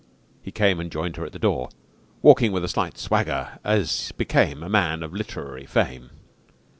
He 0.41 0.51
came 0.51 0.79
and 0.79 0.91
joined 0.91 1.17
her 1.17 1.27
at 1.27 1.31
the 1.31 1.37
door, 1.37 1.69
walking 2.23 2.51
with 2.51 2.63
a 2.63 2.67
slight 2.67 2.97
swagger 2.97 3.59
as 3.63 4.11
became 4.13 4.63
a 4.63 4.67
man 4.67 5.03
of 5.03 5.13
literary 5.13 5.67
fame. 5.67 6.09